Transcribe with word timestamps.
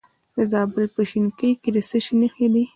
د 0.35 0.37
زابل 0.51 0.85
په 0.95 1.01
شینکۍ 1.09 1.51
کې 1.61 1.69
د 1.75 1.77
څه 1.89 1.97
شي 2.05 2.13
نښې 2.21 2.47
دي؟ 2.53 2.63